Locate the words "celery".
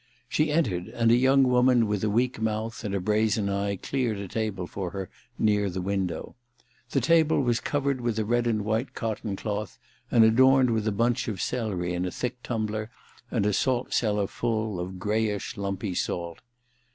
11.39-11.93